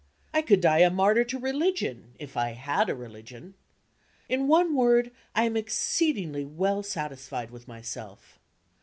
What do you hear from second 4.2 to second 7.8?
In one word, I am exceedingly well satisfied with